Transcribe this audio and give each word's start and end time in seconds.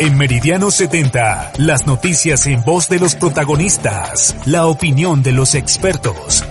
En 0.00 0.18
Meridiano 0.18 0.72
70, 0.72 1.52
las 1.58 1.86
noticias 1.86 2.48
en 2.48 2.64
voz 2.64 2.88
de 2.88 2.98
los 2.98 3.14
protagonistas, 3.14 4.36
la 4.44 4.66
opinión 4.66 5.22
de 5.22 5.30
los 5.30 5.54
expertos. 5.54 6.44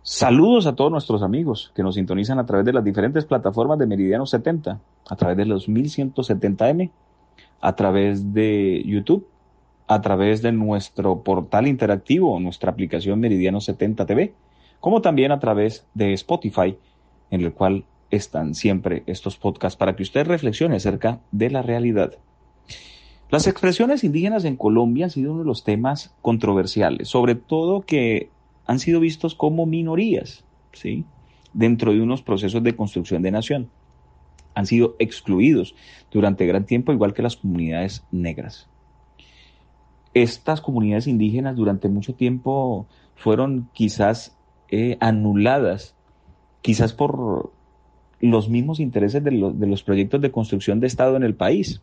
Saludos 0.00 0.66
a 0.66 0.76
todos 0.76 0.92
nuestros 0.92 1.24
amigos 1.24 1.72
que 1.74 1.82
nos 1.82 1.96
sintonizan 1.96 2.38
a 2.38 2.46
través 2.46 2.64
de 2.64 2.72
las 2.72 2.84
diferentes 2.84 3.24
plataformas 3.24 3.80
de 3.80 3.86
Meridiano 3.86 4.26
70, 4.26 4.80
a 5.08 5.16
través 5.16 5.36
de 5.38 5.44
los 5.44 5.68
1170M, 5.68 6.90
a 7.60 7.74
través 7.74 8.32
de 8.32 8.80
YouTube, 8.86 9.26
a 9.88 10.00
través 10.00 10.40
de 10.40 10.52
nuestro 10.52 11.24
portal 11.24 11.66
interactivo, 11.66 12.38
nuestra 12.38 12.70
aplicación 12.70 13.18
Meridiano 13.18 13.60
70 13.60 14.06
TV, 14.06 14.34
como 14.78 15.02
también 15.02 15.32
a 15.32 15.40
través 15.40 15.84
de 15.94 16.12
Spotify, 16.12 16.78
en 17.32 17.40
el 17.40 17.52
cual 17.52 17.84
están 18.10 18.54
siempre 18.54 19.02
estos 19.06 19.36
podcasts 19.36 19.76
para 19.76 19.96
que 19.96 20.02
usted 20.02 20.26
reflexione 20.26 20.76
acerca 20.76 21.20
de 21.30 21.50
la 21.50 21.62
realidad. 21.62 22.18
Las 23.30 23.46
expresiones 23.46 24.02
indígenas 24.02 24.44
en 24.44 24.56
Colombia 24.56 25.04
han 25.04 25.10
sido 25.10 25.30
uno 25.30 25.40
de 25.40 25.46
los 25.46 25.62
temas 25.62 26.12
controversiales, 26.20 27.08
sobre 27.08 27.36
todo 27.36 27.82
que 27.82 28.28
han 28.66 28.80
sido 28.80 28.98
vistos 28.98 29.36
como 29.36 29.66
minorías, 29.66 30.44
¿sí? 30.72 31.04
Dentro 31.52 31.92
de 31.92 32.00
unos 32.00 32.22
procesos 32.22 32.62
de 32.62 32.74
construcción 32.74 33.22
de 33.22 33.30
nación. 33.30 33.70
Han 34.54 34.66
sido 34.66 34.96
excluidos 34.98 35.76
durante 36.10 36.46
gran 36.46 36.66
tiempo, 36.66 36.92
igual 36.92 37.14
que 37.14 37.22
las 37.22 37.36
comunidades 37.36 38.04
negras. 38.10 38.68
Estas 40.12 40.60
comunidades 40.60 41.06
indígenas 41.06 41.54
durante 41.54 41.88
mucho 41.88 42.14
tiempo 42.14 42.88
fueron 43.14 43.68
quizás 43.72 44.36
eh, 44.70 44.96
anuladas, 45.00 45.94
quizás 46.62 46.92
por 46.92 47.52
los 48.20 48.48
mismos 48.48 48.80
intereses 48.80 49.22
de, 49.24 49.30
los 49.30 49.82
proyectos 49.82 50.20
de 50.20 50.30
construcción 50.30 50.80
de 50.80 50.86
Estado 50.86 51.16
en 51.16 51.22
el 51.22 51.34
país. 51.34 51.80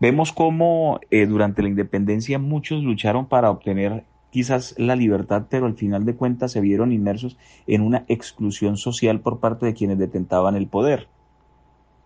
Vemos 0.00 0.32
cómo 0.32 1.00
eh, 1.10 1.26
durante 1.26 1.62
la 1.62 1.68
independencia 1.68 2.38
muchos 2.38 2.82
lucharon 2.82 3.26
para 3.26 3.50
obtener 3.50 4.04
quizás 4.30 4.74
la 4.78 4.96
libertad, 4.96 5.46
pero 5.50 5.66
al 5.66 5.74
final 5.74 6.04
de 6.06 6.16
cuentas 6.16 6.52
se 6.52 6.60
vieron 6.60 6.90
inmersos 6.90 7.36
en 7.66 7.82
una 7.82 8.04
exclusión 8.08 8.76
social 8.76 9.20
por 9.20 9.38
parte 9.40 9.66
de 9.66 9.74
quienes 9.74 9.98
detentaban 9.98 10.56
el 10.56 10.66
poder. 10.66 11.06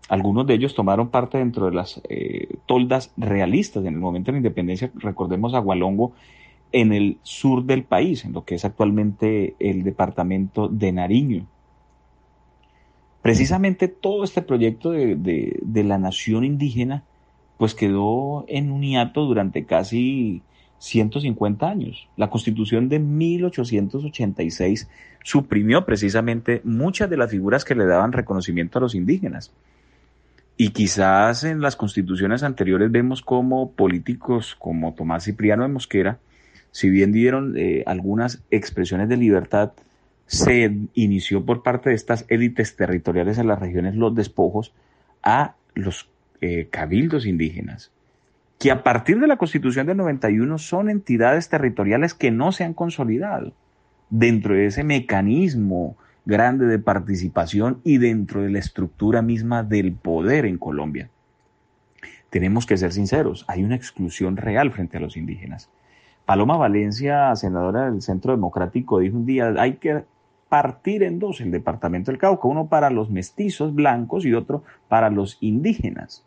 Algunos 0.09 0.45
de 0.45 0.53
ellos 0.53 0.75
tomaron 0.75 1.09
parte 1.09 1.37
dentro 1.37 1.65
de 1.65 1.73
las 1.73 2.01
eh, 2.09 2.57
toldas 2.65 3.11
realistas 3.17 3.83
en 3.85 3.93
el 3.93 3.99
momento 3.99 4.27
de 4.27 4.33
la 4.33 4.37
independencia. 4.39 4.91
Recordemos 4.95 5.53
a 5.53 5.59
Gualongo 5.59 6.13
en 6.71 6.93
el 6.93 7.17
sur 7.23 7.63
del 7.63 7.83
país, 7.83 8.25
en 8.25 8.33
lo 8.33 8.43
que 8.43 8.55
es 8.55 8.65
actualmente 8.65 9.55
el 9.59 9.83
departamento 9.83 10.67
de 10.67 10.91
Nariño. 10.91 11.47
Precisamente 13.21 13.87
todo 13.87 14.23
este 14.23 14.41
proyecto 14.41 14.91
de, 14.91 15.83
la 15.83 15.97
nación 15.97 16.43
indígena 16.43 17.03
pues 17.57 17.73
quedó 17.73 18.45
en 18.47 18.71
un 18.71 18.83
hiato 18.83 19.25
durante 19.25 19.65
casi 19.65 20.43
150 20.77 21.67
años. 21.67 22.07
La 22.15 22.29
constitución 22.29 22.87
de 22.87 22.99
1886 22.99 24.87
suprimió 25.23 25.85
precisamente 25.85 26.61
muchas 26.63 27.09
de 27.09 27.17
las 27.17 27.31
figuras 27.31 27.65
que 27.65 27.75
le 27.75 27.85
daban 27.85 28.11
reconocimiento 28.11 28.77
a 28.77 28.81
los 28.81 28.93
indígenas. 28.95 29.51
Y 30.55 30.69
quizás 30.69 31.43
en 31.43 31.61
las 31.61 31.75
constituciones 31.75 32.43
anteriores 32.43 32.91
vemos 32.91 33.21
como 33.21 33.71
políticos 33.71 34.55
como 34.57 34.93
Tomás 34.93 35.25
Cipriano 35.25 35.63
de 35.63 35.69
Mosquera, 35.69 36.19
si 36.71 36.89
bien 36.89 37.11
dieron 37.11 37.55
eh, 37.57 37.83
algunas 37.87 38.43
expresiones 38.51 39.09
de 39.09 39.17
libertad, 39.17 39.71
se 40.27 40.77
inició 40.93 41.45
por 41.45 41.63
parte 41.63 41.89
de 41.89 41.95
estas 41.95 42.25
élites 42.27 42.75
territoriales 42.75 43.37
en 43.37 43.47
las 43.47 43.59
regiones 43.59 43.95
los 43.95 44.13
despojos 44.13 44.73
a 45.23 45.55
los 45.73 46.09
eh, 46.41 46.67
cabildos 46.69 47.25
indígenas, 47.25 47.91
que 48.59 48.71
a 48.71 48.83
partir 48.83 49.19
de 49.19 49.27
la 49.27 49.37
constitución 49.37 49.87
del 49.87 49.97
91 49.97 50.57
son 50.57 50.89
entidades 50.89 51.49
territoriales 51.49 52.13
que 52.13 52.29
no 52.29 52.51
se 52.51 52.65
han 52.65 52.73
consolidado 52.73 53.53
dentro 54.09 54.53
de 54.53 54.65
ese 54.67 54.83
mecanismo 54.83 55.97
grande 56.25 56.65
de 56.65 56.79
participación 56.79 57.79
y 57.85 57.97
dentro 57.97 58.41
de 58.41 58.49
la 58.49 58.59
estructura 58.59 59.21
misma 59.21 59.63
del 59.63 59.93
poder 59.93 60.45
en 60.45 60.57
Colombia. 60.57 61.09
Tenemos 62.29 62.65
que 62.65 62.75
ser 62.75 62.91
sinceros, 62.91 63.45
hay 63.47 63.63
una 63.63 63.75
exclusión 63.75 64.35
real 64.35 64.71
frente 64.71 64.97
a 64.97 64.99
los 64.99 65.15
indígenas. 65.15 65.69
Paloma 66.25 66.57
Valencia, 66.57 67.33
senadora 67.37 67.89
del 67.89 68.01
Centro 68.01 68.33
Democrático, 68.33 68.99
dijo 68.99 69.15
un 69.15 69.25
día, 69.25 69.53
hay 69.57 69.75
que 69.75 70.03
partir 70.49 71.03
en 71.03 71.19
dos 71.19 71.41
el 71.41 71.51
departamento 71.51 72.11
del 72.11 72.19
Cauca, 72.19 72.47
uno 72.47 72.67
para 72.67 72.89
los 72.89 73.09
mestizos 73.09 73.73
blancos 73.75 74.25
y 74.25 74.33
otro 74.33 74.63
para 74.87 75.09
los 75.09 75.37
indígenas. 75.41 76.23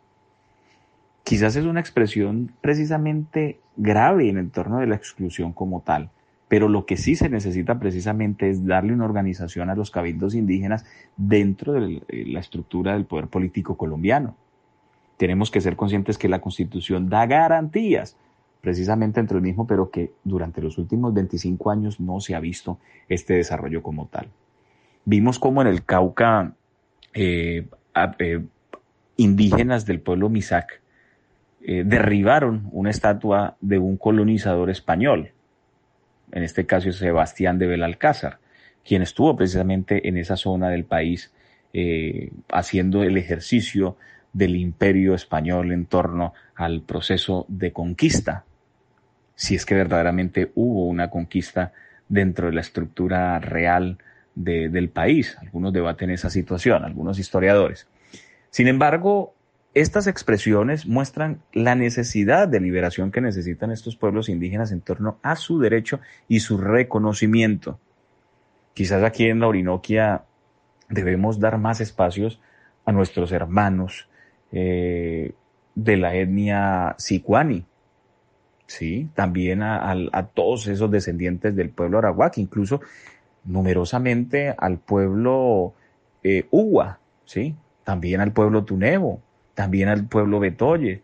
Quizás 1.23 1.55
es 1.55 1.65
una 1.65 1.79
expresión 1.79 2.51
precisamente 2.61 3.59
grave 3.77 4.29
en 4.29 4.37
el 4.37 4.51
torno 4.51 4.79
de 4.79 4.87
la 4.87 4.95
exclusión 4.95 5.53
como 5.53 5.81
tal, 5.81 6.09
pero 6.47 6.67
lo 6.67 6.85
que 6.85 6.97
sí 6.97 7.15
se 7.15 7.29
necesita 7.29 7.79
precisamente 7.79 8.49
es 8.49 8.65
darle 8.65 8.93
una 8.93 9.05
organización 9.05 9.69
a 9.69 9.75
los 9.75 9.91
cabildos 9.91 10.35
indígenas 10.35 10.85
dentro 11.15 11.73
de 11.73 12.01
la 12.09 12.39
estructura 12.39 12.93
del 12.93 13.05
poder 13.05 13.27
político 13.27 13.77
colombiano. 13.77 14.35
Tenemos 15.17 15.51
que 15.51 15.61
ser 15.61 15.75
conscientes 15.75 16.17
que 16.17 16.27
la 16.27 16.41
constitución 16.41 17.07
da 17.07 17.25
garantías 17.27 18.17
precisamente 18.61 19.19
entre 19.19 19.37
el 19.37 19.43
mismo, 19.43 19.65
pero 19.65 19.89
que 19.89 20.13
durante 20.23 20.61
los 20.61 20.77
últimos 20.77 21.13
25 21.13 21.71
años 21.71 21.99
no 21.99 22.19
se 22.19 22.35
ha 22.35 22.39
visto 22.39 22.79
este 23.09 23.33
desarrollo 23.33 23.81
como 23.81 24.07
tal. 24.07 24.27
Vimos 25.03 25.39
como 25.39 25.61
en 25.61 25.67
el 25.67 25.83
Cauca 25.83 26.53
eh, 27.13 27.67
eh, 28.19 28.45
indígenas 29.17 29.85
del 29.85 29.99
pueblo 29.99 30.29
Misac 30.29 30.79
eh, 31.63 31.83
derribaron 31.85 32.69
una 32.71 32.91
estatua 32.91 33.57
de 33.61 33.79
un 33.79 33.97
colonizador 33.97 34.69
español, 34.69 35.31
en 36.31 36.43
este 36.43 36.65
caso 36.65 36.91
Sebastián 36.91 37.57
de 37.57 37.67
Belalcázar, 37.67 38.39
quien 38.85 39.01
estuvo 39.01 39.35
precisamente 39.35 40.07
en 40.07 40.17
esa 40.17 40.37
zona 40.37 40.69
del 40.69 40.85
país 40.85 41.33
haciendo 42.51 43.01
el 43.03 43.15
ejercicio 43.15 43.95
del 44.33 44.57
imperio 44.57 45.15
español 45.15 45.71
en 45.71 45.85
torno 45.85 46.33
al 46.53 46.81
proceso 46.81 47.45
de 47.47 47.71
conquista 47.71 48.43
si 49.41 49.55
es 49.55 49.65
que 49.65 49.73
verdaderamente 49.73 50.51
hubo 50.53 50.85
una 50.85 51.09
conquista 51.09 51.73
dentro 52.07 52.45
de 52.45 52.53
la 52.53 52.61
estructura 52.61 53.39
real 53.39 53.97
del 54.35 54.89
país. 54.89 55.35
Algunos 55.41 55.73
debaten 55.73 56.11
esa 56.11 56.29
situación, 56.29 56.85
algunos 56.85 57.17
historiadores. 57.17 57.87
Sin 58.51 58.67
embargo, 58.67 59.33
estas 59.73 60.05
expresiones 60.05 60.85
muestran 60.85 61.41
la 61.53 61.73
necesidad 61.73 62.47
de 62.47 62.59
liberación 62.59 63.11
que 63.11 63.19
necesitan 63.19 63.71
estos 63.71 63.95
pueblos 63.95 64.29
indígenas 64.29 64.71
en 64.71 64.81
torno 64.81 65.17
a 65.23 65.35
su 65.35 65.59
derecho 65.59 66.01
y 66.27 66.41
su 66.41 66.59
reconocimiento. 66.59 67.79
Quizás 68.75 69.03
aquí 69.03 69.25
en 69.25 69.39
la 69.39 69.47
Orinoquia 69.47 70.21
debemos 70.87 71.39
dar 71.39 71.57
más 71.57 71.81
espacios 71.81 72.39
a 72.85 72.91
nuestros 72.91 73.31
hermanos 73.31 74.07
eh, 74.51 75.33
de 75.73 75.97
la 75.97 76.13
etnia 76.13 76.93
sicuani, 76.99 77.65
¿sí? 78.71 79.09
También 79.15 79.61
a, 79.63 80.29
todos 80.33 80.67
esos 80.67 80.89
descendientes 80.89 81.55
del 81.55 81.69
pueblo 81.69 81.97
arahuac, 81.97 82.37
incluso 82.37 82.79
numerosamente 83.43 84.55
al 84.57 84.77
pueblo 84.77 85.73
eh, 86.23 86.47
¿sí? 87.25 87.55
También 87.83 88.21
al 88.21 88.31
pueblo 88.31 88.63
Tunevo, 88.63 89.19
también 89.55 89.89
al 89.89 90.07
pueblo 90.07 90.39
Betoye, 90.39 91.01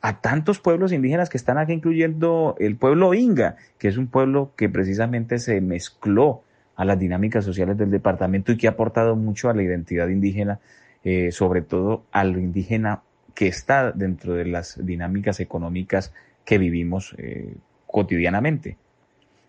a 0.00 0.20
tantos 0.20 0.60
pueblos 0.60 0.92
indígenas 0.92 1.28
que 1.28 1.36
están 1.36 1.58
aquí, 1.58 1.72
incluyendo 1.72 2.54
el 2.60 2.76
pueblo 2.76 3.12
Inga, 3.12 3.56
que 3.78 3.88
es 3.88 3.96
un 3.96 4.06
pueblo 4.06 4.52
que 4.56 4.68
precisamente 4.68 5.38
se 5.38 5.60
mezcló 5.60 6.42
a 6.76 6.84
las 6.84 6.98
dinámicas 6.98 7.44
sociales 7.44 7.76
del 7.76 7.90
departamento 7.90 8.52
y 8.52 8.56
que 8.56 8.68
ha 8.68 8.70
aportado 8.70 9.16
mucho 9.16 9.50
a 9.50 9.54
la 9.54 9.62
identidad 9.62 10.08
indígena, 10.08 10.60
eh, 11.02 11.32
sobre 11.32 11.62
todo 11.62 12.04
a 12.12 12.22
lo 12.24 12.38
indígena 12.38 13.02
que 13.34 13.48
está 13.48 13.90
dentro 13.90 14.34
de 14.34 14.44
las 14.44 14.84
dinámicas 14.84 15.40
económicas 15.40 16.12
que 16.44 16.58
vivimos 16.58 17.14
eh, 17.18 17.54
cotidianamente. 17.86 18.76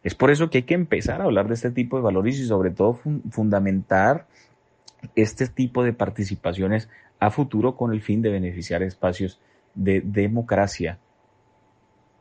Es 0.04 0.16
por 0.16 0.32
eso 0.32 0.50
que 0.50 0.60
hay 0.60 0.64
que 0.64 0.74
empezar 0.74 1.22
a 1.22 1.26
hablar 1.26 1.48
de 1.48 1.54
este 1.54 1.72
tipo 1.72 1.98
de 1.98 2.04
valores 2.04 2.40
y 2.40 2.46
sobre 2.46 2.72
todo 2.72 3.00
fundamentar 3.30 4.26
este 5.16 5.48
tipo 5.48 5.84
de 5.84 5.94
participaciones 5.94 6.90
a 7.20 7.30
futuro 7.30 7.76
con 7.76 7.94
el 7.94 8.02
fin 8.02 8.22
de 8.22 8.32
beneficiar 8.32 8.82
espacios 8.82 9.40
de 9.76 10.02
democracia 10.02 10.98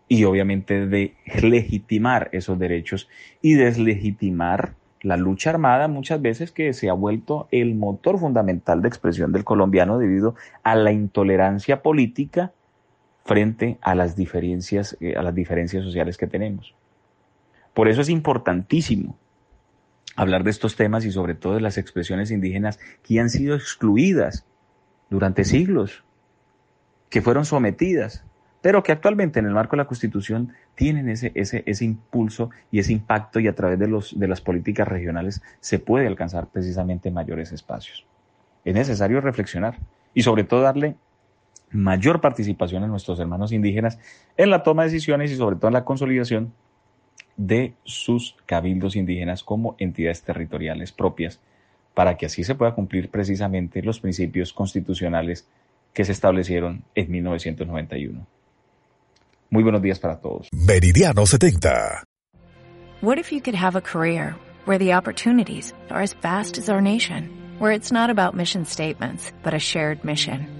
y 0.08 0.25
obviamente 0.25 0.87
de 0.87 1.14
legitimar 1.40 2.28
esos 2.32 2.58
derechos 2.58 3.08
y 3.40 3.55
deslegitimar 3.55 4.75
la 5.02 5.16
lucha 5.16 5.50
armada 5.50 5.88
muchas 5.88 6.20
veces 6.20 6.52
que 6.52 6.73
se 6.75 6.90
ha 6.90 6.93
vuelto 6.93 7.49
el 7.50 7.75
motor 7.75 8.19
fundamental 8.19 8.82
de 8.82 8.88
expresión 8.88 9.32
del 9.32 9.44
colombiano 9.44 9.99
debido 9.99 10.34
a 10.62 10.75
la 10.75 10.93
intolerancia 10.93 11.81
política 11.81 12.52
frente 13.30 13.78
a 13.80 13.94
las 13.94 14.16
diferencias, 14.16 14.96
eh, 15.00 15.14
a 15.14 15.22
las 15.22 15.32
diferencias 15.32 15.84
sociales 15.84 16.16
que 16.16 16.26
tenemos. 16.26 16.74
Por 17.74 17.86
eso 17.86 18.00
es 18.00 18.08
importantísimo 18.08 19.16
hablar 20.16 20.42
de 20.42 20.50
estos 20.50 20.74
temas 20.74 21.04
y 21.04 21.12
sobre 21.12 21.36
todo 21.36 21.54
de 21.54 21.60
las 21.60 21.78
expresiones 21.78 22.32
indígenas 22.32 22.80
que 23.04 23.20
han 23.20 23.30
sido 23.30 23.54
excluidas 23.54 24.46
durante 25.10 25.44
siglos, 25.44 26.02
que 27.08 27.22
fueron 27.22 27.44
sometidas, 27.44 28.24
pero 28.62 28.82
que 28.82 28.90
actualmente 28.90 29.38
en 29.38 29.46
el 29.46 29.52
marco 29.52 29.76
de 29.76 29.82
la 29.82 29.86
Constitución 29.86 30.52
tienen 30.74 31.08
ese, 31.08 31.30
ese, 31.36 31.62
ese 31.66 31.84
impulso 31.84 32.50
y 32.72 32.80
ese 32.80 32.92
impacto 32.92 33.38
y 33.38 33.46
a 33.46 33.54
través 33.54 33.78
de, 33.78 33.86
los, 33.86 34.18
de 34.18 34.26
las 34.26 34.40
políticas 34.40 34.88
regionales 34.88 35.40
se 35.60 35.78
puede 35.78 36.08
alcanzar 36.08 36.48
precisamente 36.48 37.12
mayores 37.12 37.52
espacios. 37.52 38.04
Es 38.64 38.74
necesario 38.74 39.20
reflexionar 39.20 39.78
y 40.14 40.22
sobre 40.22 40.42
todo 40.42 40.62
darle 40.62 40.96
mayor 41.70 42.20
participación 42.20 42.82
a 42.84 42.87
nuestros 42.87 43.19
hermanos 43.20 43.52
indígenas 43.52 43.99
en 44.37 44.50
la 44.50 44.62
toma 44.62 44.82
de 44.82 44.90
decisiones 44.90 45.31
y 45.31 45.37
sobre 45.37 45.56
todo 45.56 45.69
en 45.69 45.75
la 45.75 45.84
consolidación 45.84 46.52
de 47.37 47.75
sus 47.84 48.37
cabildos 48.46 48.96
indígenas 48.96 49.43
como 49.43 49.76
entidades 49.78 50.22
territoriales 50.22 50.93
propias 50.93 51.40
para 51.94 52.17
que 52.17 52.26
así 52.26 52.44
se 52.44 52.55
pueda 52.55 52.75
cumplir 52.75 53.11
precisamente 53.11 53.82
los 53.82 54.00
principios 54.00 54.52
constitucionales 54.52 55.46
que 55.93 56.05
se 56.05 56.12
establecieron 56.12 56.84
en 56.94 57.11
1991. 57.11 58.26
Muy 59.50 59.62
buenos 59.62 59.82
días 59.82 59.99
para 59.99 60.20
todos. 60.20 60.49
Meridiano 60.52 61.26
70. 61.26 62.05
What 63.02 63.19
if 63.19 63.32
you 63.32 63.40
could 63.40 63.56
have 63.56 63.76
a 63.76 63.81
career 63.81 64.37
where 64.66 64.78
the 64.78 64.94
opportunities 64.94 65.75
are 65.88 66.02
as 66.02 66.14
vast 66.23 66.58
as 66.58 66.69
our 66.69 66.81
nation, 66.81 67.31
where 67.58 67.75
it's 67.75 67.90
not 67.90 68.11
about 68.11 68.37
mission 68.37 68.64
statements, 68.64 69.32
but 69.43 69.55
a 69.55 69.58
shared 69.58 70.05
mission? 70.05 70.59